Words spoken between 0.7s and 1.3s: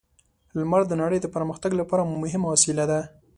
د نړۍ د